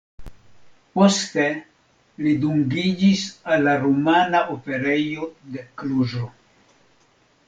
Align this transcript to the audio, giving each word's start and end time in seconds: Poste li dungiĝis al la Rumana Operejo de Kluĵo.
Poste 0.99 1.43
li 2.27 2.31
dungiĝis 2.45 3.25
al 3.55 3.61
la 3.67 3.75
Rumana 3.83 4.41
Operejo 4.55 5.29
de 5.57 5.67
Kluĵo. 5.83 6.25